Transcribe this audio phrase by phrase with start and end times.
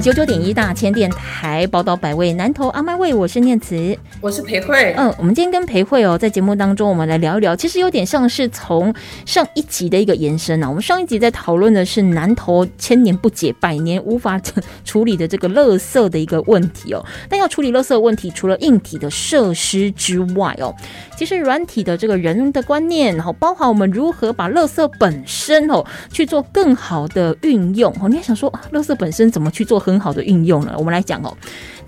[0.00, 4.94] 九九点一大千电台宝岛百味南投阿麦味，我是念慈，我是裴慧。
[4.96, 8.92] 嗯，我们今天跟裴慧哦，在节目当中，我们来聊一聊，其实有点像是从
[9.26, 10.68] 上一集的一个延伸啊。
[10.68, 14.40] 我们上一集在讨论的是南投千年不解、百年无法
[14.84, 17.04] 处理的这个垃圾的一个问题哦。
[17.28, 20.74] 但要处理垃圾问题，除了硬体的设施之外哦，
[21.16, 28.08] 其实软体的这个人的观念，然后包含我们如何把垃圾本身哦去做更好的运用哦。
[28.08, 29.71] 你也想说，垃圾本身怎么去做？
[29.72, 31.34] 做很好的运用了，我们来讲哦。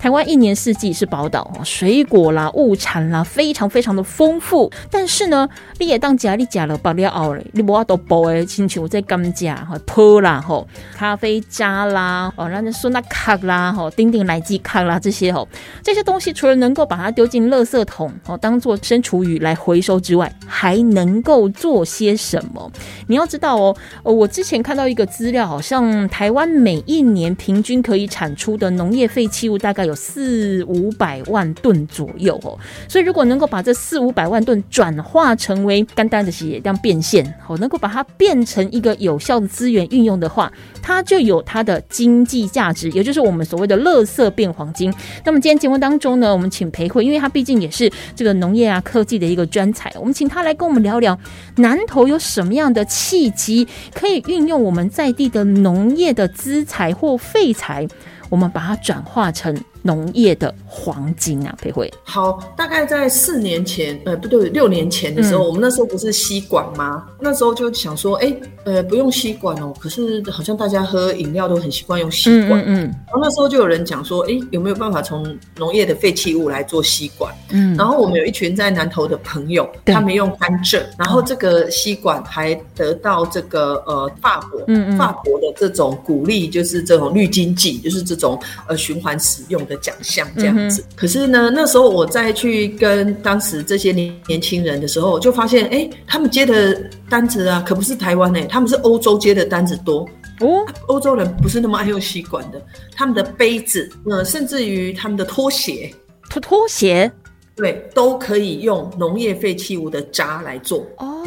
[0.05, 4.71] 台湾一年四季是宝岛哦，水果啦、物产啦，非常非常的丰富。
[4.91, 15.47] 但是呢，你也当家你家了，把了熬了，你无法都包诶，亲像在甘蔗哈、坡啦吼、咖啡渣啦哦，然后说那卡啦吼、丁丁来鸡卡啦这些吼，
[15.81, 22.71] 这些东西除了能够把它丢进垃圾桶哦，当做生厨余来回收之外，还能够做些什么？
[23.07, 29.83] 你要知道哦，我之前看到一个资料，好像台湾每一年平均可以产出的农业废弃物大概。
[29.85, 32.57] 有四五百万吨左右哦，
[32.87, 44.93] 所以如果能够把这四五百万吨转化成为干单的企业这样变现，哦，能够把它变成一个有效的资源运用的话，它就有它的经济价值，也就是我们所谓的“垃圾变黄金”。
[45.25, 51.17] 那么今天节目当中呢，我们请裴慧，因为他毕竟也是这个农业啊科技的一个专才，我们请他来跟我们聊聊
[51.57, 57.87] 南投有什么样的契机可以运用我们在地的农业的资材或废材，
[58.29, 59.55] 我们把它转化成。
[59.85, 61.93] 农业的黄金啊，裴慧。
[62.03, 67.05] 好，大概在四年前，呃，不对，六年前的时候，我们那时候不是吸管吗？
[67.21, 69.71] 那时候就想说，哎，呃，不用吸管哦。
[69.79, 72.59] 可是好像大家喝饮料都很习惯用吸管。
[72.61, 72.81] 嗯嗯。
[73.05, 77.31] 然后那时候就有人讲说，哎，有没有办法从农业的废弃物来做吸管？
[77.51, 77.77] 嗯。
[77.77, 89.74] 然后我们有一群在南投的朋友，他们用甘蔗，然后这个吸管还得到这个呃法国，嗯嗯，法国的这种鼓励，就是这种绿经济，就是这种呃循环使用的。
[89.77, 100.07] 奖项这样子，可是呢，那时候我再去跟当时这些年年轻人的时候，就发现，哎，他们接的单子啊，可不是台湾哎，他们是欧洲接的单子多。
[100.41, 100.65] 哦。
[100.87, 102.61] 欧洲人不是那么爱用吸管的，
[102.95, 105.93] 他们的杯子，呃，甚至于他们的拖鞋，
[106.29, 107.11] 拖拖鞋，
[107.55, 110.85] 对，都可以用农业废弃物的渣来做。
[110.97, 111.24] 哦。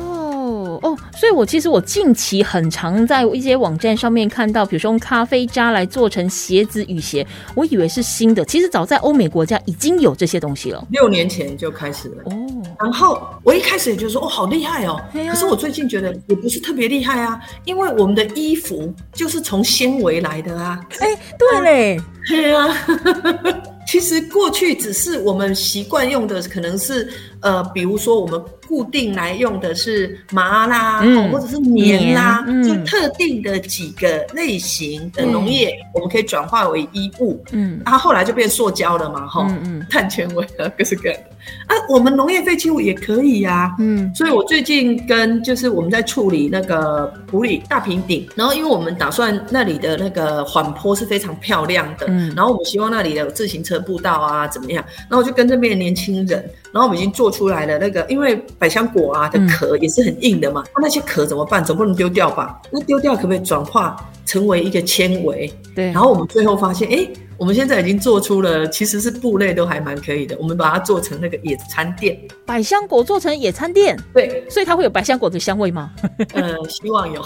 [0.88, 12.22] 哦，所以我其实我近期很常在一些网站上面看到，比如说用咖啡渣来做成鞋子、雨鞋，我以为是新的，其实早在欧美国家已经有这些东西了，六年前就开始了。
[12.24, 12.32] 哦，
[12.80, 20.80] 然后我一开始也觉得说，哦，好厉害哦，可是我最近觉得也不是特别厉害啊，因为我们的衣服就是从纤维来的啊。
[21.00, 22.68] 哎，对嘞，对啊。
[23.88, 27.08] 其实过去只是我们习惯用的，可能是
[27.40, 28.38] 呃，比如说我们
[28.68, 31.00] 固定来用的是麻啦，
[31.32, 37.42] 或者是棉啦，就特定的几个类型的农业，我们可以转化为衣物。
[37.52, 39.48] 嗯，它后后来就变塑胶了嘛，哈，
[39.88, 41.36] 碳纤维啊，各式各样的。
[41.66, 43.74] 啊，我们农业废弃物也可以呀。
[43.78, 56.42] 嗯，所以我最近跟就是我们在处理那个普里大平顶，然后因为我们打算那里的那个缓坡是非常漂亮的，嗯，然后我们希望那里的自行车步道啊怎么样，然后我就跟这边的年轻人，
[56.72, 61.64] 然后我们已经做出来了那个，因为百香果啊的壳也是很硬的嘛，那那些壳怎么办？
[61.64, 62.60] 总不能丢掉吧？
[62.70, 63.96] 那丢掉可不可以转化
[64.28, 65.52] 成为一个纤维？
[65.74, 67.08] 对，然后我们最后发现，哎。
[67.38, 70.36] 我们现在已经做出了，其实是布类都还蛮可以的。
[70.40, 75.92] 我们把它做成那个野餐垫，百香果做成野餐垫，对，所以它会有百香果的香味吗？
[76.34, 77.24] 呃， 希望有。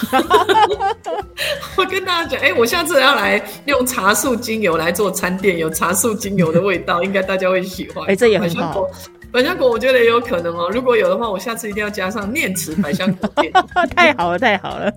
[1.78, 8.04] 我跟大家讲，哎，我下次要来用茶树精油来做餐垫，有茶树精油的味道，应该大家会喜欢。
[8.06, 8.86] 哎，这也很好。
[9.32, 13.50] 百香果我觉得也有可能哦，如果有的话，我下次一定要加上念慈百香果垫。
[13.96, 14.92] 太好了，太好了。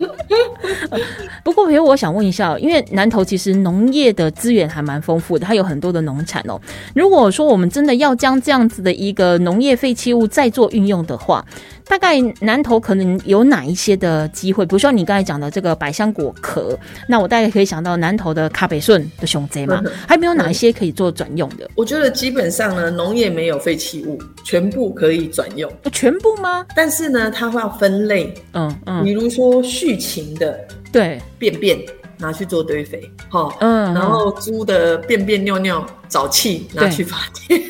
[1.44, 6.60] 不过，其实我想问一下，因为南投其实农业的资源还蛮丰富的，它有很多的农产哦。
[6.94, 11.44] 如果说我们真的要将这样子的一个农业废弃物再做运用的话，
[11.90, 14.64] 大概南投可能有哪一些的机会？
[14.64, 16.78] 比如说你刚才讲的这个百香果壳，
[17.08, 21.68] 那我大概可以想到南投的卡北顺的熊贼嘛，还没有哪一些可以做转用的？
[21.74, 25.68] 我觉得基本上呢，农业没有废弃物，全部可以转用。
[25.90, 26.64] 全部吗？
[26.76, 28.32] 但是呢，它会要分类。
[28.52, 31.76] 嗯嗯，比如说畜禽的对便便
[32.18, 37.16] 拿去做堆肥，好，嗯，然后猪的便便尿尿沼气拿去发
[37.46, 37.62] 电。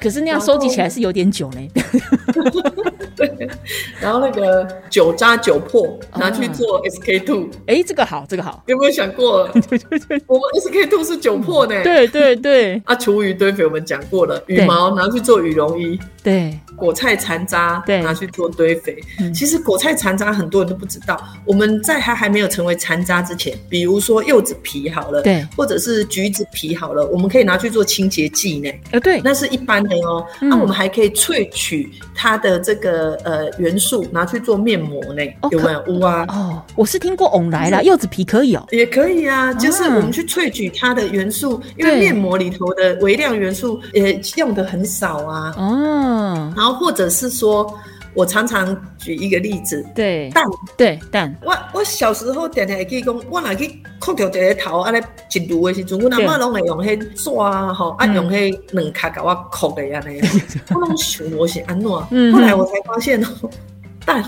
[0.00, 1.70] 可是那样收集起来是有点久嘞。
[3.14, 3.48] 对，
[4.00, 9.42] 然后那个酒渣酒粕拿去做 SK two，哎，这个好，这个好，有没有想过？
[10.26, 11.82] 我们 SK two 是酒粕呢。
[11.84, 12.82] 对对对。
[12.84, 15.98] 啊，厨余堆肥我们讲过了，羽毛拿去做羽绒衣。
[16.22, 16.58] 对。
[16.74, 18.96] 果菜残渣对拿去做堆肥。
[19.32, 28.70] 其实果菜残渣很多人都不知道，我们在它还没有成为残渣之前，比如说柚子皮好了，对，或者是橘子皮好了，我们可以拿去做清洁剂呢。
[28.92, 30.24] 呃，对，那是一般的哦。
[30.40, 35.22] 那我们还可以萃取它的这个呃元素，拿去做面膜呢。
[35.50, 35.86] 有没有？
[35.86, 36.24] 有啊。
[36.28, 39.52] 哦，我是听过翁来了，柚子皮可以哦，也可以啊。
[39.54, 45.54] 就是我们去萃取它的元素，因为面膜里头的微量元素也用的很少啊。
[45.58, 46.52] 哦。
[46.56, 47.78] 然后或者是说。
[48.14, 50.44] 我常常举一个例子，对蛋，
[50.76, 51.34] 对蛋。
[51.42, 60.20] 我我小时候常常会记讲，我若去磕掉一个头，安尼一路的时阵，我阿妈拢会用迄刷吼，啊用迄两卡甲我磕的安尼。
[60.74, 61.88] 我拢想我是安怎？
[61.90, 63.28] 后来我才发现哦，
[64.04, 64.22] 蛋，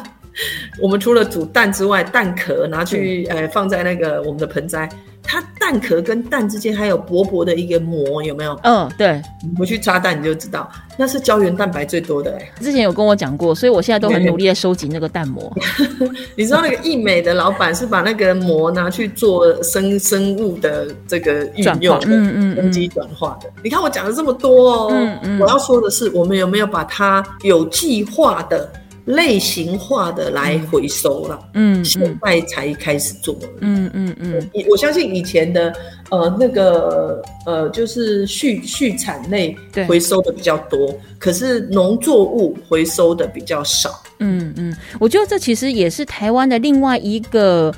[0.80, 4.88] 我们除了煮蛋之外，蛋壳拿去呃放在那个我们的盆栽。
[5.34, 8.56] 它蛋壳跟蛋之间还有薄薄的一个膜，有没有？
[8.62, 9.20] 嗯，对。
[9.58, 12.52] 回去抓蛋你就知道，那是胶原蛋白最多的哎。
[12.60, 15.52] 之前有跟我讲过，所以我现在都很努力的收集那个蛋膜。
[16.36, 23.50] 你知道那个易美的老板是把那个膜拿去做生生物的这个运用，嗯嗯，分机转化的。
[23.64, 28.70] 你看我讲了这么多哦，嗯嗯，我要说的是，我们有没有把它有计划的？
[29.04, 35.74] 类型化的来回收了，嗯，现在才开始做，嗯嗯嗯，我相信以前的
[36.10, 39.54] 呃那个呃就是畜畜产类
[39.86, 47.74] 回收的比较多，可是农作物回收的比较少，嗯嗯，我觉得这其实也是台湾的另外一个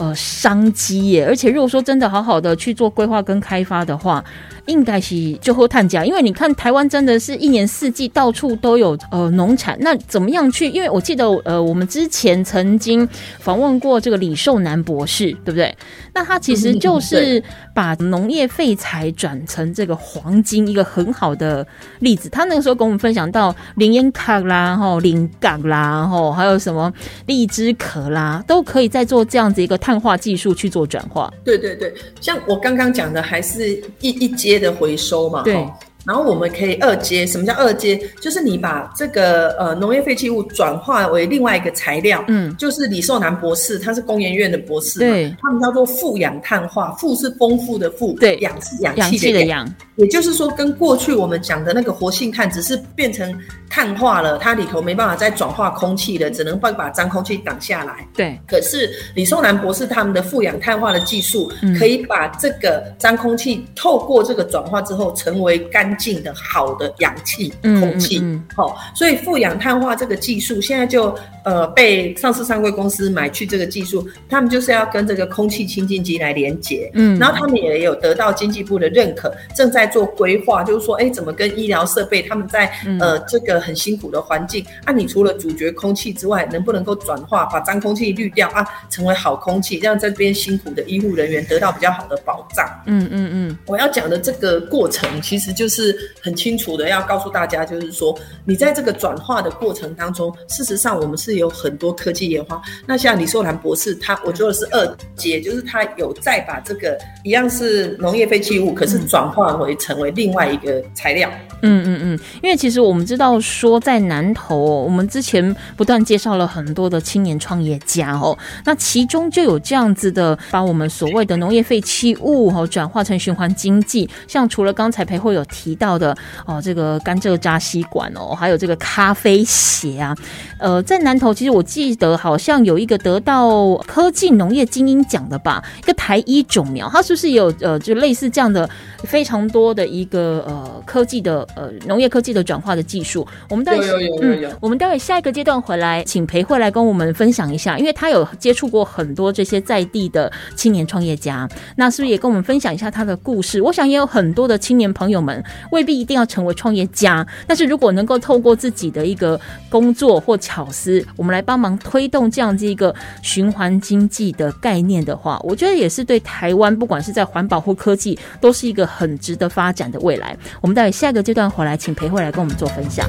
[0.00, 4.24] 呃商机耶，而且如果说真的好好的去做规划跟开发的话。
[4.66, 10.68] 应该是就后探价，因为你看台湾真的是一年四季到处都有呃农产，那怎么样去？
[10.68, 13.08] 因为我记得呃我们之前曾经
[13.40, 15.74] 访问过这个李寿南博士，对不对？
[16.14, 17.42] 那他其实就是
[17.74, 21.66] 把农业废材转成这个黄金一个很好的
[21.98, 22.28] 例子。
[22.28, 26.92] 他那个时候跟我们分享到林烟卡啦、吼林港啦、吼还有什么
[27.26, 31.32] 荔枝壳啦，都可以再做这样子一个碳化技术去做转化。
[31.42, 33.70] 对对对，像我刚刚讲的，还是
[34.00, 35.42] 一一阶的回收嘛。
[35.42, 35.66] 对。
[36.06, 38.00] 然后我们可以二阶，什么叫二阶？
[38.20, 53.38] 就是你把这个呃农业废弃物转化为另外一个材料，嗯，就是李寿南博士，他是工研院的博士，对，他们叫做富氧碳化，富是丰富的富，对，氧是氧气的氧，也就是说跟过去我们讲的那个活性炭只是变成
[53.68, 58.40] 碳化了，它里头没办法再转化空气了，只能把把脏空气挡下来，对。
[58.48, 65.89] 可是李寿南博士他们的富氧碳化的技术，可以把这个脏空气透过这个转化之后成为干。
[65.98, 68.22] 净的好的氧气空气，
[68.54, 71.14] 好，所以富氧碳化这个技术现在就
[71.44, 82.70] 呃被上市上柜公司买去这个技术，他们就是要跟这个空气清净机来连接，嗯，然后他们也有得到经济部的认可，正在做规划，就是说，哎，怎么跟医疗设备他们在
[83.00, 92.66] 呃这个很辛苦的环境，啊，你除了主角空气之外，能不能够转化把脏空气滤掉啊，成为好空气，让这边辛苦的医护人员得到比较好的保障。
[92.86, 95.79] 嗯嗯嗯，我要讲的这个过程其实就是。
[95.80, 102.60] 是很清楚的，要告诉大家，就是说，你在这个转化的过程当中，事实上我们是有很多科技研发。
[102.86, 111.30] 那像李寿兰博士，他我做的是二阶，就是他有再把这个一样是农业废弃物，可是转化为成为另外一个材料。
[111.62, 125.69] 嗯嗯嗯，因为其实我们知道说，在南投，我们之前不断介绍了很多的青年创业家哦，那其中就有这样子的，把我们所谓的农业废弃物哦转化成循环经济，像除了刚才裴慧有提。
[125.70, 130.12] 提到的哦，这个甘蔗扎吸管哦，还有这个咖啡鞋啊，
[130.58, 138.68] 呃，在南投其实我记得好像有一个得到科技农业精英奖的吧，一个台一种苗，它是不是有呃，就类似这样的
[139.04, 143.24] 非常多的一个呃科技的呃农业科技的转化的技术？
[143.48, 143.86] 我们待会
[144.22, 153.62] 嗯，我们待会下一个阶段回来，请裴慧来跟我们分享一下，因为他有接触过很多这些在地的青年创业家，那是不是也跟我们分享一下他的故事？
[153.62, 155.44] 我想也有很多的青年朋友们。
[155.70, 170.36] 未必一定要成为创业家，但是如果能够透过自己的一个工作或巧思，我们来帮忙推动这样子一个循环经济的概念的话，我觉得也是对台湾不管是在环保或科技，都是一个很值得发展的未来。
[170.60, 173.08] 我们待会下一个阶段回来，请裴慧来跟我们做分享。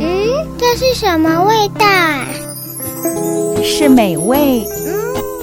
[0.00, 1.86] 嗯，这是什么味道？
[3.62, 4.66] 是美味。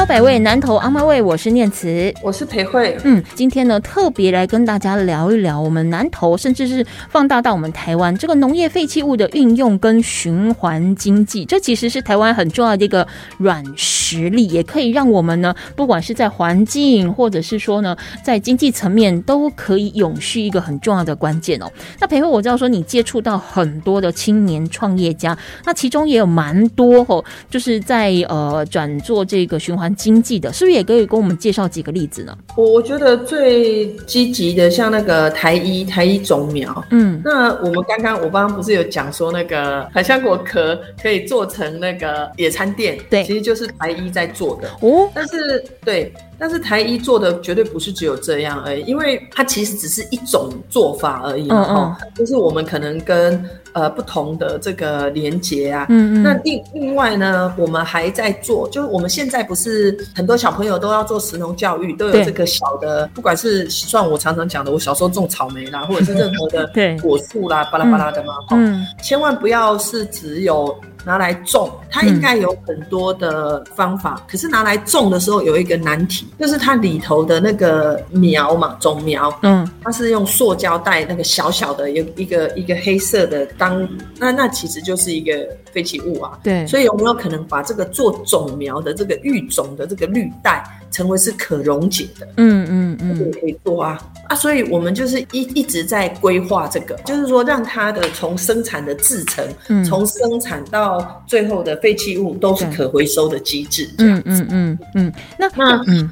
[0.00, 2.96] 宝岛百味，南投阿妈味，我是念慈，我是裴慧。
[3.04, 21.70] 嗯，今天呢，特别来跟大家聊一聊我们南投，甚至是放大到我们台湾这个农业废弃物的运用跟循环经济，这其实是台湾很重要的一个软实力，也可以让我们呢，不管是在环境，或者是说呢，在经济层面，都可以永续一个很重要的关键哦。
[22.00, 29.60] 那裴慧，我知道说你接触到很多的青年创业家，那其中也有蛮多哦，就是在呃转做这个。
[29.60, 32.36] 循环经济的，是不是也可以跟我们介绍几个例子呢？
[32.56, 45.10] 我我觉得最积极的，像那个台一台一种苗，嗯，那我们刚刚我刚刚不是有讲说那个海香果壳可以做成那个野餐垫，对，其实就是台一在做的哦。
[45.14, 53.44] 但是对，但是台一做的绝对不是只有这样而已，因为它其实只是一种做法而已，嗯嗯，就是我们可能跟。
[53.72, 66.68] 呃，不同的这个连接啊，嗯嗯，那另另外呢，我们还在做，就是我们现在不是很多小朋友都要做食农教育，都有这个小的，不管是算我常常讲的，我小时候种草莓啦， 或者是任何的
[67.00, 70.76] 果树啦，巴拉巴拉的嘛，嗯，千万不要是只有。
[71.04, 74.24] 拿来种，它应该有很多的方法。
[74.28, 83.88] 可是拿来种的时候有一个难题，就是它里头的那个苗嘛，种苗，嗯，它是用塑胶袋那个小小的，有一个一个黑色的当，
[84.18, 85.32] 那那其实就是一个
[85.72, 86.38] 废弃物啊。
[86.42, 90.62] 对，所以有没有可能把这个做种苗的这个育种的这个绿带？
[90.90, 93.96] 成为是可溶解的，嗯嗯嗯，这个可以做啊
[94.28, 100.89] 啊，所以我们就是一一直在规划这个，就是说让它的从生产的制成，从生产到
[101.26, 106.10] 最后的废弃物都是可回收的机制，嗯嗯嗯嗯，那那嗯。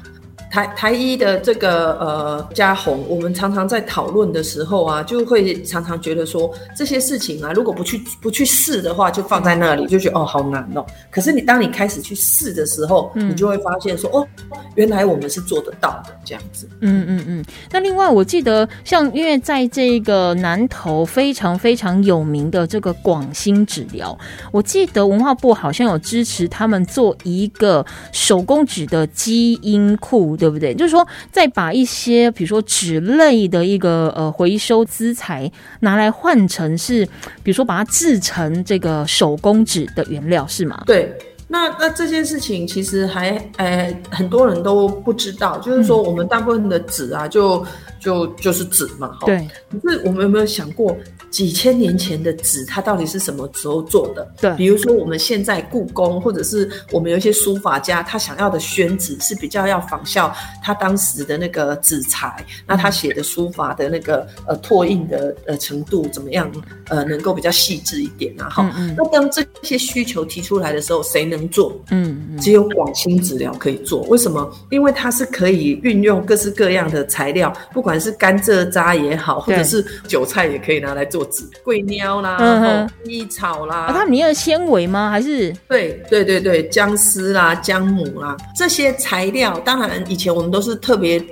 [0.49, 10.83] 台台一的这个呃嘉宏，我们常常在讨论的时候啊，就会常常觉得说这些事情啊，如果不去不去试的话，就放在那里，就觉得哦好难哦。
[11.11, 14.27] 可是你当你开始去试的时候，你就会发现说哦，
[14.73, 16.67] 原来我们是做得到的这样子。
[16.81, 17.45] 嗯嗯嗯。
[17.71, 24.17] 那另外我记得像因为在这个南投非常非常有名的这个广兴纸疗，
[24.51, 30.38] 我记得文化部好像有支持他们做一个手工纸的基因库。
[30.39, 30.73] 对不对？
[30.73, 37.05] 就是说，再把一些比如说纸类的一个呃回收资材拿来换成是，
[37.43, 40.81] 比如说把它制成这个手工纸的原料，是吗？
[40.85, 41.13] 对。
[41.51, 47.65] 那那这件事情其实还呃很多人都不知道，就是说我们大部分的纸啊，就
[47.99, 49.25] 就就是纸嘛，哈。
[49.25, 49.47] 对。
[49.71, 50.95] 可是我们有没有想过？
[51.29, 54.27] 几千年前的纸，它到底是什么时候做的？
[54.41, 66.51] 对，比如说我们现在故宫，或者是我们有一些书法家，他想要的宣纸是比较要仿效他当时的那个纸材，那他写的书法的那个呃拓印的呃程度怎么样？
[66.87, 68.75] 呃，能够比较细致一点啊，哈。
[68.97, 71.79] 那当这些需求提出来的时候，谁能做？
[71.91, 74.01] 嗯嗯，只有广兴纸料可以做。
[74.07, 74.51] 为什么？
[74.71, 81.45] 因为它是可以运用各式各样的材料，不管是甘蔗渣也好，或者是韭菜也可以拿来做纸。
[81.63, 85.09] 桂鸟啦，然蜜草啦，它里面的纤维吗？
[85.09, 91.23] 还是对对对对，姜丝啦、姜母啦这些材料，当然以前我们都是特别。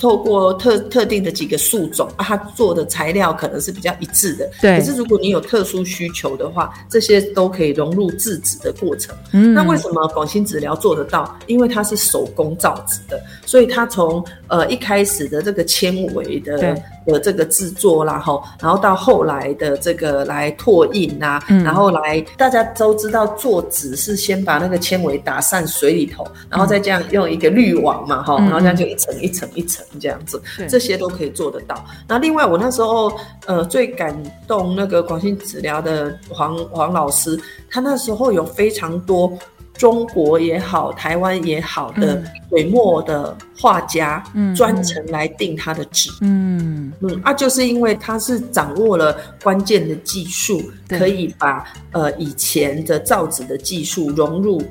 [0.00, 4.50] 透过特特定的几个树种啊，它做的材料可能是比较一致的。
[4.60, 4.78] 对。
[4.78, 9.14] 可是如果你有特殊需求的话，这些都可以融入制纸的过程。
[9.32, 9.52] 嗯。
[9.52, 11.38] 那为什么广兴纸疗做得到？
[11.46, 29.84] 因为它是手工造纸的，所以它从呃一开始的这个纤维的的这个制作啦，吼然后到后来的这个来拓印啊，然后来大家都知道做纸是先把那个纤维打散水里头，然后再这样用一个滤网嘛，哈，然后这样就一层一层一层。
[30.00, 31.84] 这样子，这些都可以做得到。
[32.06, 33.12] 那另外，我那时候
[33.46, 34.16] 呃最感
[34.46, 37.38] 动那个广信治疗的黄黄老师，
[37.68, 39.32] 他那时候有非常多
[39.74, 44.22] 中国也好、台湾也好的水墨的画家，
[44.56, 46.10] 专程来订他的纸。
[46.20, 54.62] 嗯嗯，啊，就是因为他是掌握了关键的技术，可以把呃以前的造纸的技术融入。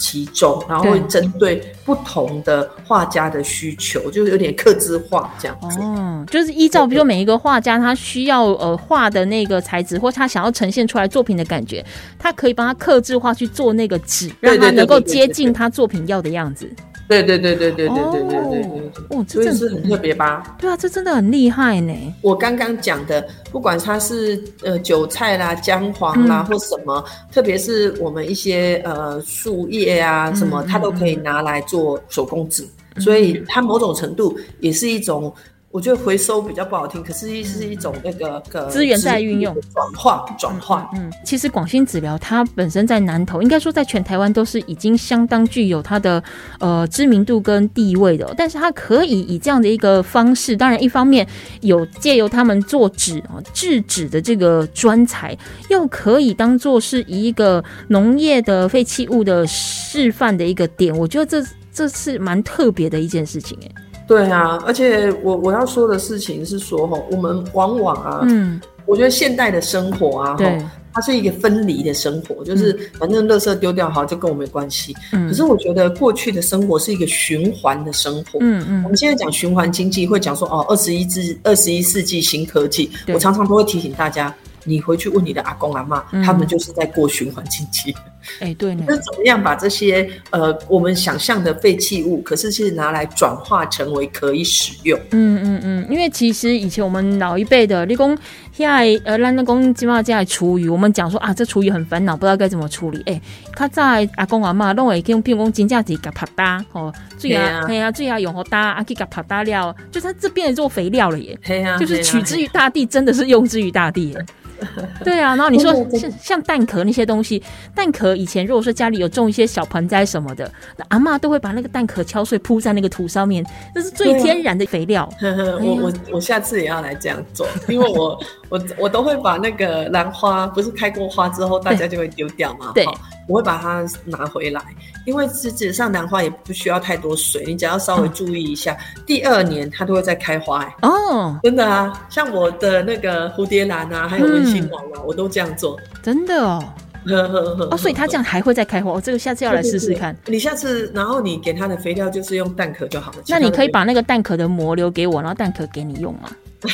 [0.00, 5.78] 其中，然后会针对不同的画家的需求，就是有点刻字化这样子。
[5.78, 11.86] 哦，就是依照比如说每一个画家他需要呃画的那个材质，或他想要呈现出来作品的感觉，
[12.18, 16.68] 他可以帮他刻字化去做那个纸，让他能够接近他作品要的样子。
[17.08, 20.56] 对对对对对对对对对对，哦，所以是很特别吧？
[20.58, 21.94] 对啊，这真的很厉害呢。
[22.22, 32.66] 我刚刚讲的，不管它是呃韭菜啦、姜黄啦或什么，特别是我们一些呃树叶啊什么，它都可以拿来做手工纸，
[32.98, 35.32] 所以它某种程度也是一种。
[35.76, 40.88] 我觉得回收比较不好听，可是是一种那个个资源再运用、转化、转化。
[40.94, 46.24] 嗯，其实广兴纸疗它本身在南投，应该说在全台湾都是已经相当具有它的
[46.60, 48.32] 呃知名度跟地位的。
[48.38, 51.28] 但是它可以以这样的一个方式，当然一方面
[51.60, 55.36] 有借由他们做纸啊制纸的这个专才，
[55.68, 60.96] 又可以当做是一个农业的废弃物的示范的一个点。
[60.96, 63.82] 我觉得这这是蛮特别的一件事情，哎。
[64.06, 74.94] 对啊，而且我我要说的事情是说哈，我们往往啊，嗯，我觉得现代的生活啊，哈，它是一个分离的生活，就是反正垃圾丢掉好就跟我没关系。
[75.12, 78.38] 嗯，可是我觉得过去的生活是一个循环的生活。
[78.40, 84.32] 嗯嗯，我们现在讲循环经济，会讲说哦，二十一世二十一世纪新科技，我常常都会提醒大家。
[84.68, 87.94] 你回去问你的阿公阿妈，他们就是在过循环经济。
[88.40, 88.74] 哎，对。
[88.74, 94.98] 那怎么样把这些呃我们想象的废弃物，可是是拿来转化成为可以使用？
[95.10, 95.86] 嗯嗯嗯。
[95.90, 98.18] 因为其实以前我们老一辈的，你讲
[98.52, 103.02] 现在呃，咱那公起码在厨余，我们讲说啊，这厨余很烦恼，不知道该怎么处理。
[103.06, 103.20] 哎，
[103.54, 111.38] 他在阿公阿妈弄会用如讲金价子给拍打哦，最啊，对啊，最啊用好打，阿去给拍打料，就它这变成做肥料了耶。
[111.78, 114.16] 就是取之于大地，真的是用之于大地。
[115.04, 117.42] 对啊，然后你说像像蛋壳那些东西，
[117.74, 123.44] 蛋壳以前如果说家里有种一些小盆栽什么的，那阿妈都会把那个蛋壳敲碎铺在那个土上面，
[123.74, 125.08] 那是最天然的肥料。
[125.62, 128.18] 我我我下次也要来这样做，因为我
[128.48, 132.86] 我 我都会把那个兰花，不是开过花之后大家就会丢掉嘛，对，
[133.28, 134.62] 我会把它拿回来。
[135.04, 140.62] 因为实际上兰花也不需要太多水，你只要稍微注意一下，第二年它都会再开花。
[140.62, 145.78] 哎，哦，真的啊，像我的那个蝴蝶兰啊，还有文心兰啊，我都这样做。
[146.02, 146.64] 真的哦，
[147.70, 148.90] 哦，所以它这样还会再开花。
[148.90, 150.16] 我这个下次要来试试看。
[150.26, 153.18] 你下次，然后你给它的肥料就是用蛋壳就好了。
[153.28, 156.30] 那你可以把那个蛋壳的膜留给我，然后蛋壳给你用吗？
[156.66, 156.68] 可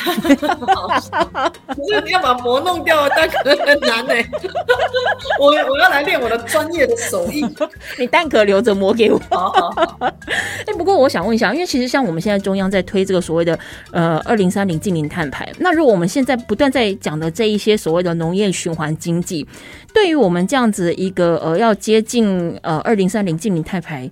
[1.75, 4.13] 是你要把膜弄掉，蛋壳很难呢。
[5.39, 7.45] 我我要来练我的专业的手艺。
[7.99, 9.19] 你蛋壳留着膜给我。
[9.99, 13.57] 哎，不过我想问一下，因为其实像我们现在中央在推这个所谓的
[13.91, 19.45] 呃二零三零近零碳排，那如果我们现在不断在讲的这一些所谓的农业循环经济，
[19.93, 24.09] 对于我们这样子一个呃要接近呃二零三零近零碳排。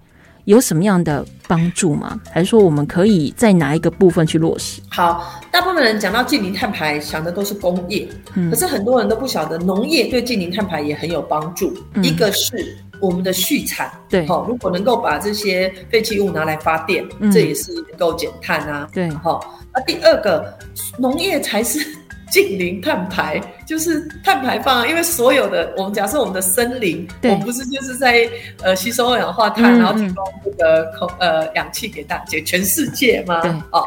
[0.51, 2.19] 有什么样的帮助吗？
[2.29, 4.81] 还是说我们可以在哪一个部分去落实？
[4.89, 8.05] 好，大部分人讲到近零碳排，想的都是工业，
[8.49, 11.73] 可是很多人都不晓得农业对近零碳排也很有帮助。
[12.03, 18.85] 一个是我们的畜产，对，好，如果能够把这些废弃物拿来发电，这也是能够减碳啊。
[18.91, 20.53] 对，好，那第二个，
[20.97, 21.79] 农业才是。
[22.31, 28.27] 近零碳排就是碳排放，因为所有的我们假设我们的森林，我们不是就是在
[28.63, 33.41] 呃吸收二氧化碳，然后提供这个空呃氧气给大家全世界吗？
[33.71, 33.83] 哦，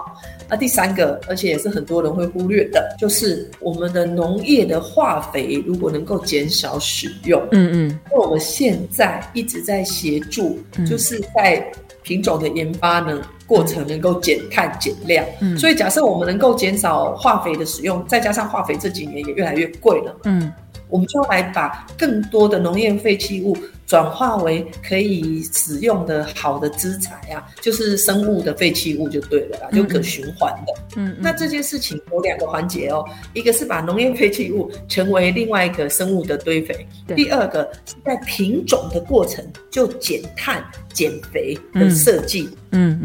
[0.48, 11.66] 那第三个，而且也是很多人会忽略的，就是我们的农业的化肥如果能够减少使用，嗯嗯，因为我们现在一直在协助，就是在。
[12.05, 20.53] 品种的研发呢，过程能够减碳减量，嗯，所以假设我们能够减少化肥的使用，再加上化肥这几年也越来越贵了，嗯，
[20.88, 23.57] 我们就来把更多的农业废弃物。
[23.87, 30.75] 转化为可以使用的好的资材啊，就是生物的废弃物就对了啦，就可循环的。
[30.97, 42.49] 嗯，那这件事情有两个环节哦，一个是把农业废弃物成为另外一个生物的堆肥，第二个是在品种的过程就减碳减肥的设计。
[42.53, 42.57] 嗯，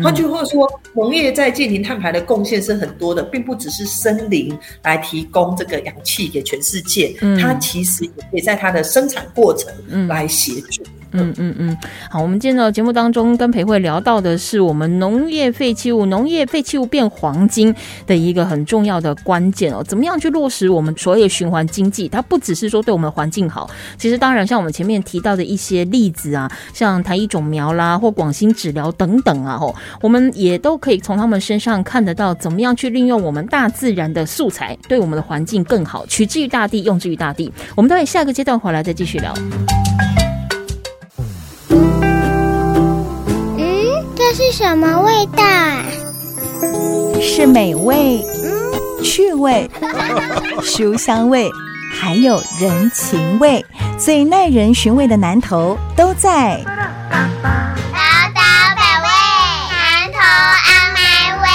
[0.04, 10.84] 换句话说，农业在建零碳排的贡献是很多的，并不只是森林来提供这个氧气给全世界，它其实也可以在它的生产过程来协助。
[10.84, 11.78] 嗯嗯嗯嗯，
[12.10, 17.74] 好，我们今天的节目当中跟裴慧聊到的是我们农业废弃物，农业废弃物变黄金
[18.06, 22.08] 的一个很重要的关键哦，怎么样去落实我们所有循环经济？
[22.08, 37.52] 它不只是说对我们的环境好，其实当然像我们前面提到的一些例子啊，像台一种苗啦，或广兴治疗等等啊，吼，我们也都可以从他们身上看得到怎么样去利用我们大自然的素材，对我们的环境更好，取之于大地，用之于大地。
[37.76, 39.34] 我们待会下个阶段回来再继续聊。
[44.52, 45.44] 什么味道？
[45.44, 45.84] 啊
[47.22, 49.70] 是美味嗯趣味
[50.62, 51.50] 书香味
[51.94, 53.64] 还有人情味。
[53.98, 56.62] 最耐人寻味的男头都在。
[56.66, 57.18] 宝
[58.34, 58.42] 岛
[58.76, 59.08] 百味
[59.72, 60.20] 男头
[60.66, 61.00] 阿麦
[61.42, 61.48] 味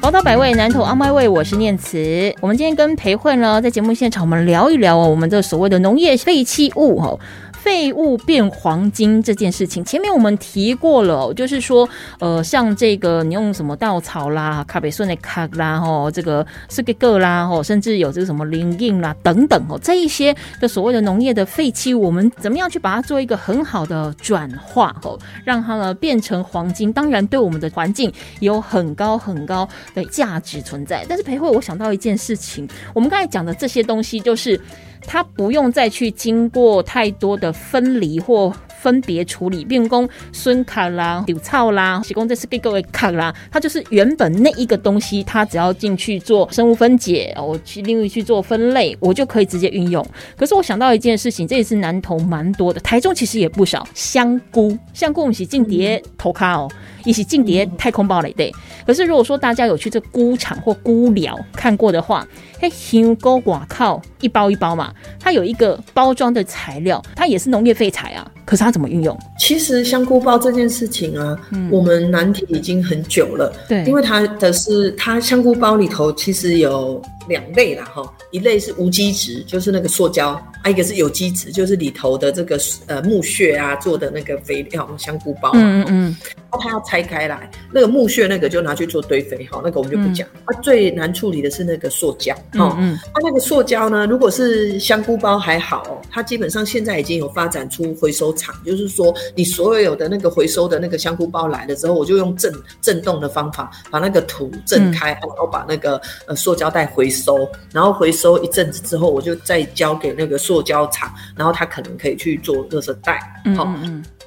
[0.00, 2.34] 宝岛百味男头阿麦味我是念慈。
[2.40, 7.18] 我们今天跟培混呢在节目现场我们聊一聊哦我们这所谓的农业废弃物哦。
[7.62, 26.92] 废物变黄金这件事情，前面我们提过了，就是说，呃，像这个你用什么稻草啦、卡贝顺的卡啦，吼，这个是个个啦，吼，甚至有这个什么灵印啦等等，哦，这一些的所谓的农业的废弃物，我们怎么样去把它做一个很好的转化，吼，让它呢变成黄金？
[26.92, 31.06] 当然，对我们的环境有很高很高的价值存在。
[31.08, 34.60] 但是培慧，我想到一件事情，我们刚才讲的这些东西，就是。
[35.06, 43.32] 它不用再去经过太多的分离或分别处理，变工孙卡啦、丢草啦，提供这是给各位卡啦。
[43.50, 50.04] 它就是原本那一个东西，它只要进去做生物分解，我去另外去做分类，我就可以直接运用。
[50.36, 56.68] 可是我想到一件事情，这也是南投蛮多的，台中其实也不少香菇，香菇我们是进碟投卡哦。
[57.04, 58.52] 一起进碟太空包了对。
[58.86, 62.26] 可是如果说大家有去这菇场或菇寮看过的话，
[62.60, 68.30] 嘿，香菇寡靠一包一包嘛，它有一个包装的材料，它也是农业废材啊。
[68.44, 69.16] 可是它怎么运用？
[69.38, 71.38] 其实香菇包这件事情啊，
[71.70, 73.52] 我们难题已经很久了。
[73.68, 85.50] 对，因为它的是它香菇包里头其实有两类啦，哈，一类是无机质，就是那个塑胶；，啊，一个是有机质，就是里头的这个呃木屑啊做的那个肥料香菇包。
[85.54, 86.16] 嗯嗯。
[86.60, 90.28] 它要拆开来，那个木屑那个就拿去做堆肥，哈，那个我们就不讲。
[90.46, 92.76] 它最难处理的是那个塑胶，哦，
[93.14, 113.20] 它那个塑胶呢，如果是香菇包还好，哦，它基本上现在已经有发展出回收厂，就是说你所有的那个回收的那个香菇包来了之后，我就用震震动的方法把那个土震开，然后把那个呃塑胶袋回收，然后回收一阵子之后，我就再交给那个塑胶厂，然后他可能可以去做垃圾袋，
[113.56, 113.72] 好，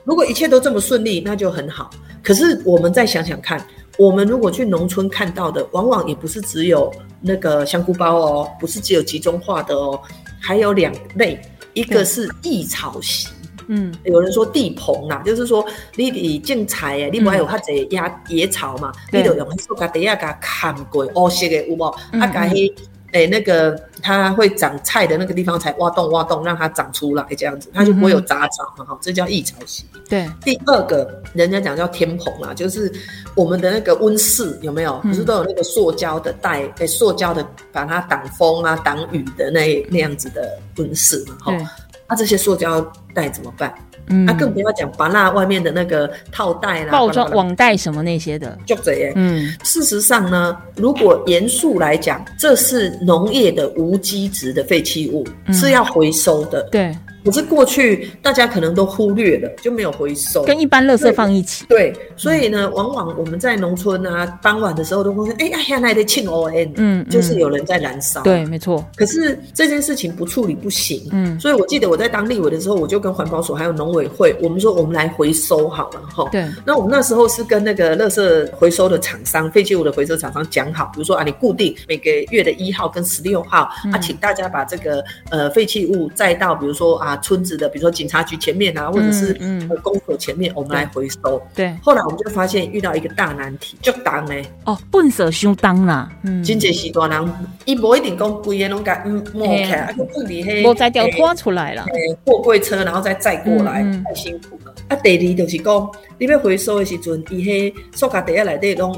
[0.05, 1.89] 如果一切都这么顺利，那就很好。
[2.23, 3.61] 可是我们再想想看，
[3.97, 9.99] 我们如果去农村看到的，往往也不是只有那个香菇包哦，不是只有集中化的哦，
[10.39, 11.37] 还有两类，
[11.73, 13.27] 一个是异草席，
[13.67, 21.85] 嗯，有人说地棚啦，就是说你你种菜诶，你不还有较侪野野草嘛，你就用塑胶袋啊，甲砍过乌色的有无？
[22.13, 22.71] 啊，甲迄。
[23.15, 29.85] 哎，那个它会长菜的那个地方才挖洞挖洞，让它长出来，这样子它就不会有杂草嘛，哈，这叫异草席。
[30.09, 32.91] 对，第二个人家讲叫天棚啦，就是
[33.33, 34.99] 我们的那个温室有没有？
[34.99, 41.71] 不是都有那个塑胶的袋，哎，塑胶的把它挡风啊、挡雨的那那样子的温室嘛，哈。
[42.07, 42.79] 那这些塑胶
[43.13, 43.73] 袋怎么办？
[44.07, 49.11] 嗯，那更不要讲把那外面的那个套袋啦、包装网袋什么那些的，就这耶。
[49.15, 56.61] 嗯，事实上呢，如果严肃来讲，这是农业的无机质的废弃物，是要回收的。
[56.71, 56.95] 对。
[57.25, 61.65] 可是过去大家可能都忽略了，就没有回收，跟一般垃圾放一起。
[61.67, 68.85] 对，所以呢，往往我们在农村啊，傍晚的时候都会说：“哎呀，现在的庆 O N，嗯，就是有人在燃烧。”对，没错。
[68.95, 71.09] 可是这件事情不处理不行。
[71.11, 76.29] 嗯，所以我记得我在当立委的时候，我就跟环保署还有农委会，我们说我们来回收好了哈。
[76.31, 76.45] 对。
[76.63, 87.95] 那我们那时候是跟那个垃圾回收的厂商、废弃物的回收厂商讲好，比如说啊，你固定每个月的一号跟十六号啊，请大家把这个呃废弃物载到，比如说啊村子的，比如说。
[87.95, 89.37] 警察局前面啊，或者是
[89.69, 91.41] 呃公所前面，我们来回收。
[91.55, 94.33] 对，后来我们就发现遇到一个大难题，就当呢。
[94.65, 96.11] 哦，笨色相当啦。
[96.23, 101.85] 嗯，真济时大人，伊无一定讲规个拢甲嗯摸起来，啊，就自己嘿，无再掉拖出来了。
[102.25, 104.75] 货柜车然后再载过来，太辛苦了。
[104.89, 108.93] 啊，第二就是讲，你要回收的时阵，伊迄塑胶袋内底拢。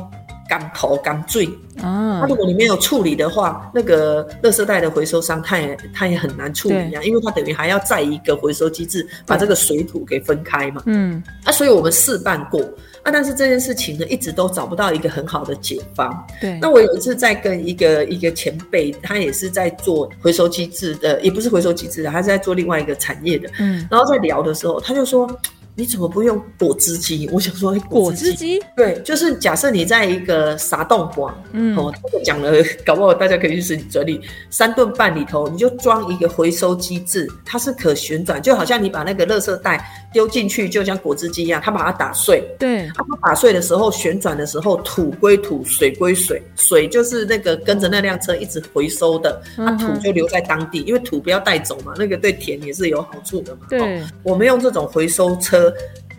[0.48, 1.48] 干头干醉
[1.82, 2.20] 啊！
[2.22, 10.82] 它如果你没有处理的话，那个垃圾袋的回收商，他也他也很难处理啊，因为他等于还要再一个回收机制把这个水土给分开嘛。
[10.86, 12.62] 嗯，啊，所以我们试办过
[13.04, 16.26] 啊，但是这件事情呢，一直都找不到一个很好的解方。
[16.42, 23.50] 对，那我有一次在跟一个一个前辈，他也是在做回收机制的，也不是回收机制的，他是在做另外一个产业的。
[23.60, 25.30] 嗯，然后在聊的时候，他就说。
[25.78, 27.30] 你怎么不用果汁机？
[27.32, 32.52] 我想说，果汁机对，就是假设你在一个沙洞馆，嗯，哦，这个讲了，
[32.84, 53.68] 搞不好大家可以去整整理三顿半里头，你就装一个回收机制，它是可旋转，就好像你把那个垃圾袋丢进去，就像果汁机一样，它把它打碎，对，它打碎的时候旋转的时候，土归土，水归水，水就是那个跟着那辆车一直回收的，它土就留在当地，因为土不要带走嘛，那个对田也是有好处的嘛。
[53.70, 55.67] 对，我们用这种回收车。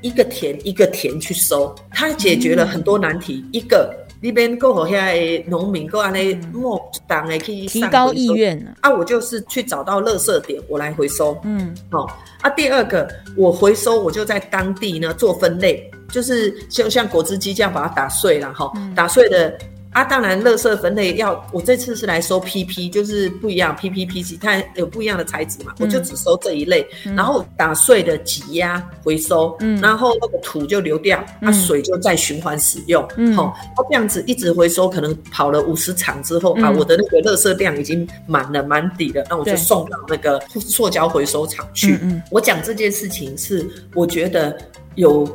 [0.01, 3.45] 一个田一个田去收，它解决了很多难题。
[3.53, 8.91] 一个那边够好，现在农民够安尼莫当诶可以提高意愿啊！
[8.91, 11.39] 我就是去找到垃圾点，我来回收。
[11.45, 12.05] 嗯，好
[12.41, 12.51] 啊。
[12.51, 19.57] 第二个，我回收我就在当地呢做分类，就是像像果汁机这样把它打碎了哈，打碎的。
[19.91, 41.99] 啊，当然，垃圾分类要我这次是来收 PP，就是不一样 PP、PC，它有不一样的材质嘛，我就只收这一类，然后打碎的挤压回收，嗯，然后那个土就流掉，啊，水就再循环使用，嗯，好，它这样子一直回收，可能跑了五十场之后啊，我的那个垃圾量已经满了满底了，那我就送到那个塑胶回收厂去。
[42.03, 44.57] 嗯，我讲这件事情是我觉得
[44.97, 45.27] 有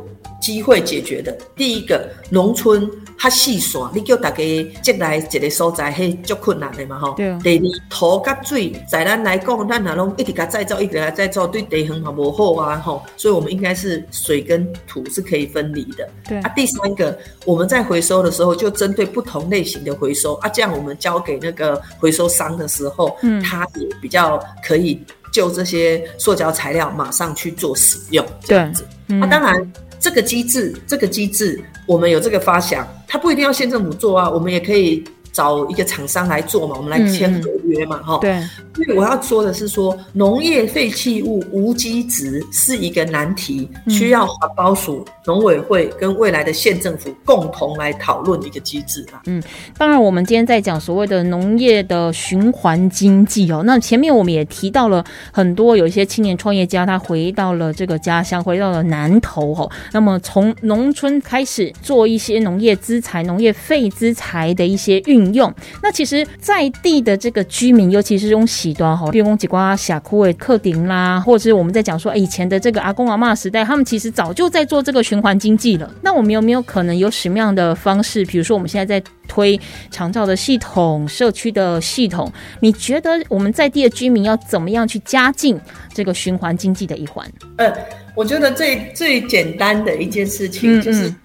[0.44, 1.32] 机会解决的。
[1.56, 2.92] 第一个，农村。
[3.16, 4.44] 较细散，你叫大家
[4.82, 7.14] 进来一个所在，迄足困难的嘛吼。
[7.16, 7.40] 对。
[7.40, 13.02] 第二，土甲水，在咱来讲，咱若拢一直甲再造，一直甲再造，对地很好无好啊吼。
[13.16, 16.10] 所以，我们应该是水跟土是可以分离的。
[16.28, 16.38] 对。
[16.40, 25.02] 啊，第三个，我们在回收的时候，就针对不同类型的回收啊，这样我们交给那个回收商的时候，嗯，他也比较可以
[25.32, 28.26] 就这些塑胶材料马上去做使用。
[28.42, 28.84] 这样子。
[29.22, 29.72] 啊，当然。
[30.04, 35.02] 这个机制，这个机制，我们有这个发想，它不一定要县政府做啊，我们也可以。
[35.34, 38.19] 找一个厂商来做嘛，我们来签合约嘛，哈。
[38.22, 38.41] 对。
[38.78, 49.22] 因为我要说的是，说农业废弃物无机质是一个难题，需要环保署、农委会跟未来的县政府共同来讨论一个机制啊。
[49.28, 49.41] 嗯，
[49.78, 53.62] 当然，我们今天在讲所谓的农业的循环经济哦。
[53.63, 59.69] 那前面我们也提到了很多，有一些青年创业家他回到了这个家乡，回到了南投哦。
[59.91, 65.23] 那么从农村开始做一些农业资材、农业废资材的一些运。
[65.32, 75.88] 用那其实在地的这个居民，尤其是用喜端哈，比如讲几瓜峡谷的客顶啦，或者是我们在讲说以前的这个阿公阿妈时代，他们其实早就在做这个循环经济了。
[76.02, 78.26] 那我们有没有可能有什么样的方式？
[78.26, 79.60] 比如说我们现在在推
[79.92, 82.32] 长照的系统、社区的系统，
[82.62, 85.60] 你觉得我们在地的居民要怎么样去加进
[85.94, 87.30] 这个循环经济的一环？
[87.58, 87.72] 呃，
[88.15, 91.17] 我觉得最最简单的一件事情，就是在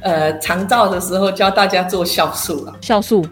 [0.00, 2.76] 呃长照的时候教大家做酵素了。
[2.80, 3.26] 酵素，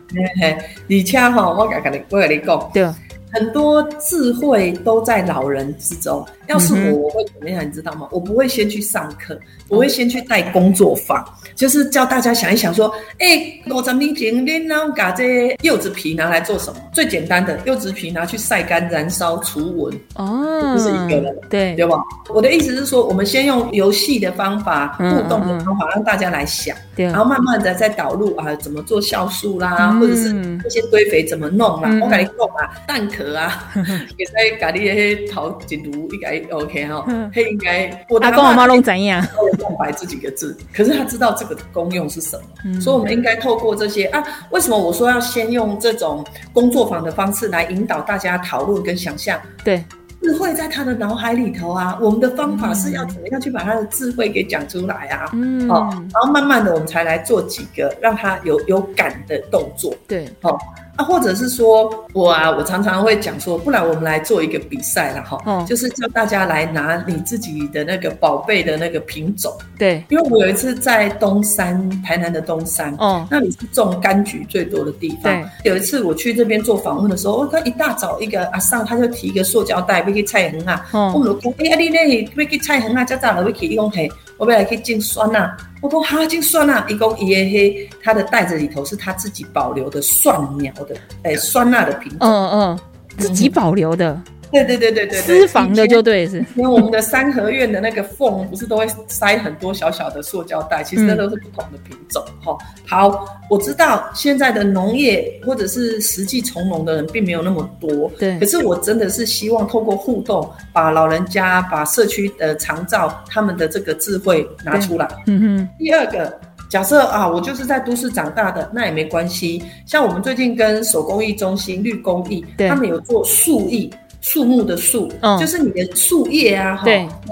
[0.87, 2.85] 你恰哈，我跟你我跟你讲，对，
[3.33, 6.27] 很多智慧都在老人之中。
[6.49, 7.65] 要是我，我会怎么样？
[7.67, 8.09] 你知道吗？
[8.11, 16.81] 我不会先去上课，我会先去带工作坊，就是叫大家想一想，说，哎，我咱们前面呢，把这柚子皮拿来做什么？
[16.93, 21.97] 最简单的，柚子皮拿去晒干、燃烧、除蚊，哦，就是一个人，对对吧？
[22.35, 30.33] 我的意思是说，我们先用游戏的方法、互动的方法，让大家来想，对，然后慢慢的再导入啊，怎么做酵素啦，或者是
[30.63, 33.71] 这些堆肥怎么弄啦，我跟你讲啊，蛋壳啊，
[34.17, 36.55] 也在咖喱些淘解毒应该。
[36.55, 39.25] OK 哈，他应该我阿公阿妈弄怎样？
[39.61, 49.41] 空白这几个字，可是他知道这个功用是什么，所以我们应该透过这些啊，为什么我说要先用这种工作坊的方式来引导大家讨论跟想象？
[49.65, 49.85] 对，
[50.23, 55.31] 智慧在他的脑海里头啊，我们的方法是要怎么样去把他的智慧给讲出来啊？
[55.33, 59.95] 嗯，好，然后慢慢的我们才来做几个让他有有感的动作。
[60.07, 60.59] 对，好。
[60.99, 69.57] 啊，或者是说我啊，我常常会讲说，不然我们来做一个比赛了哈，就是叫大家来拿你自己的那个宝贝的那个品种。
[69.79, 75.33] 对，因为我有一次在东山，台南的东山，哦，那里是种柑橘最多的地方。
[75.63, 80.85] 有一次我去这边做访问的时候，他一大早一个阿上他就提一个塑胶袋，要去菜园啊，
[81.15, 85.55] 我们就讲，哎，你那要去菜园啊，早早就要去，伊讲嘿，我要来去进酸呐。
[85.83, 92.79] 我说哈，进酸呐，伊讲伊的嘿，他的袋子里头是他自己保留的蒜苗的，哎，酸辣的品种，嗯嗯，
[93.19, 94.21] 自己保留的。
[94.51, 102.57] 对对对对对，私房的就对是，因为我们的三合院的那个缝不是都会塞很多小小的塑胶袋，其实那都是不同的品种哈。
[102.87, 108.39] 好，我知道现在的农业或者是实际从农的人并没有那么多，对。
[108.39, 115.07] 可是我真的是希望透过互动，把老人家、把社区的长照他们的这个智慧拿出来。
[115.27, 115.69] 嗯哼。
[115.79, 119.63] 第二个，假设啊，我就是在都市长大的，那也没关系。
[119.87, 123.93] 像我们最近跟手工艺中心绿工艺，他们有做树艺。
[124.21, 126.85] 树木的树，就是你的树叶啊，哈，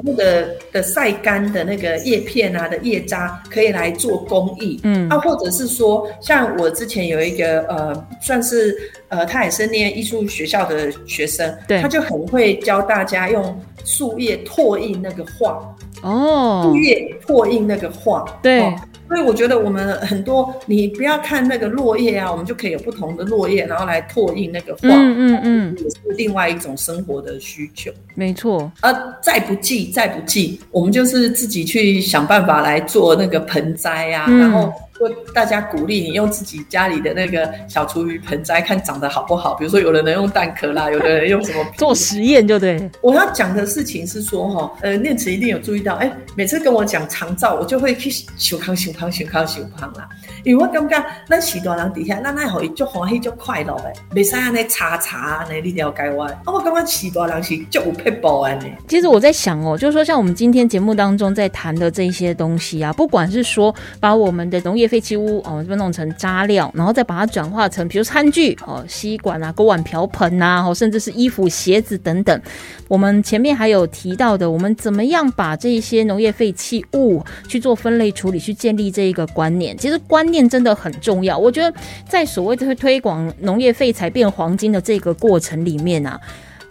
[0.05, 8.77] 那个的晒干的那个叶片啊的叶渣，可以来做工艺，嗯，啊，或者是说，像我之前有一个呃，算是
[9.09, 15.61] 呃，他也是念艺术学校的学生，对，他就很会教大家用树叶拓印那个画，
[16.03, 18.75] 哦，树叶拓印那个画，对。
[19.09, 27.89] 所以我觉得我们很多，你不要看那个落叶啊，我们就可以有不同的落叶，然后来拓印那个画，嗯嗯嗯，也是另外一种生活的需求。
[28.17, 28.93] 没错，呃，
[29.23, 34.73] 再不济再不济，我们就是自己去想办法来做那个盆栽啊，然后。
[34.99, 39.55] 就大家鼓励你用自己家里的那个小厨余盆栽，看长得好不好。
[39.55, 42.91] 比如说，有的人用蛋壳啦， 有的人用什么做实验，就对。
[43.01, 50.09] 我要讲的事情是说，哈，呃，念慈一定有注意到，哎，每次跟我讲长照，我就会去修康修香想康想康啦。
[50.45, 56.25] 因为我感觉咱许多人底下，咱爱互伊足欢喜足快乐的，袂使安尼查查安尼，你了解我？
[56.25, 58.73] 啊，我感觉许多人是足有撇步安尼。
[58.89, 72.41] 其实我在想哦，就是说像我们今天节目当中在谈的这些东西啊，不管是说把我们的农业废弃物哦，这边弄成渣料，然后再把它转化成，比如餐具哦，吸管啊、锅碗瓢盆呐，哦，甚至是衣服、鞋子等等。
[72.89, 79.77] 我们前面还有提到的，我们怎么样把这些农业废弃物去做分类处理，去建立这一个观念。
[79.77, 81.37] 其实观念真的很重要。
[81.37, 81.77] 我觉得
[82.09, 86.21] 在所谓的推广农业废材变黄金的这个过程里面啊。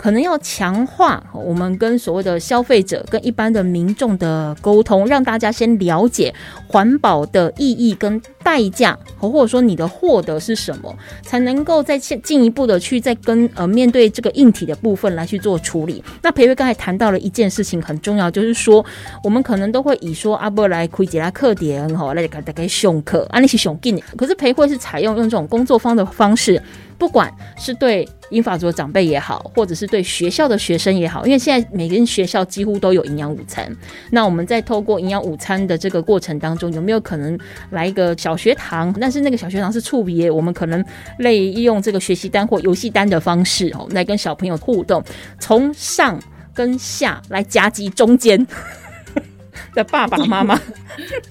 [0.05, 6.31] 可能要强化我们跟所谓的消费者、跟一般的民众的沟通，让大家先了解
[6.67, 16.03] 环保的意义跟代价，或者说你的获得是什么，才能够再进进一步的去再跟呃面对这个硬体的部分来去做处理。
[16.21, 18.85] 那培慧刚才谈到了一件事情很重要，就是说
[19.23, 26.61] 我们可能都会以说阿波来亏几拉课点哈，来给大家上课，啊那是熊劲，可是培慧是采用用这种工作方的方式。
[26.97, 33.69] 不管是对英法族的长辈也好，或者是对学校的学生也好，因为现在每间学校几乎都有营养午餐。
[34.11, 37.37] 那我们在透过营养午餐的这个过程当中，有没有可能
[37.71, 38.93] 来一个小学堂？
[38.99, 40.83] 但是那个小学堂是触别，我们可能
[41.19, 45.03] 类用这个学习单或游戏单的方式哦，来跟小朋友互动，
[45.39, 46.19] 从上
[46.53, 48.47] 跟下来夹击中间
[49.73, 50.59] 的爸爸妈妈，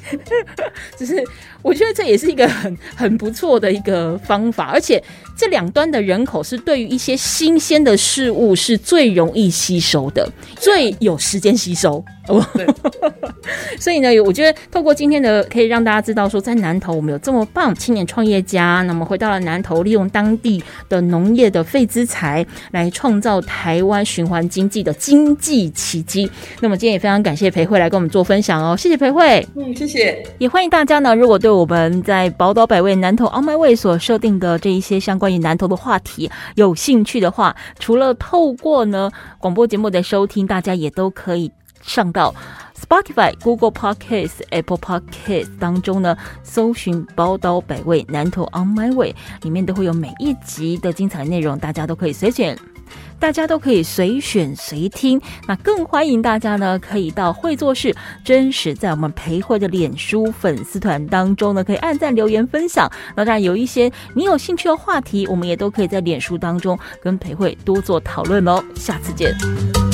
[0.98, 1.22] 只是。
[1.62, 5.02] 我觉得这也是一个很很不错的一个方法，而且
[5.34, 12.04] 这两端的人口是对于一些新鲜的事物是最容易吸收的，最有时间吸收。
[13.78, 26.30] 所以呢，我觉得透过今天的，可以让大家知道说，在南投我们有这么棒青年创业家，那么回到了南投，利用当地的农业的废资材来创造台湾循环经济的经济奇迹。
[26.60, 29.46] 那么今天也非常感谢裴慧来跟我们做分享哦，谢谢裴慧。
[29.56, 30.24] 嗯，谢谢。
[30.38, 41.50] 也欢迎大家呢，如果对我们在宝岛百味南投 On My Way 所设定的这一些相关于南投的话题有兴趣的话，除了透过呢广播节目的收听，大家也都可以
[41.86, 42.34] 上到
[42.80, 52.58] Spotify、Google Podcast、Apple Podcast 当中呢，搜寻宝岛百味南投 On My Way，里面都会有每一集的精彩内容，大家都可以随选。
[53.18, 55.18] 大家都可以随选随听，
[55.48, 62.90] 那更欢迎大家呢，可以到会做事真实在我们培慧的脸书粉丝团当中呢，可以按赞留言分享。
[63.16, 68.62] 那当然有一些你有兴趣的话题，我们也都可以在脸书当中跟培慧多做讨论哦。
[68.74, 69.93] 下次见。